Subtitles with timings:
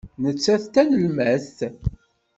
[0.23, 1.57] Nettat d tanelmadt.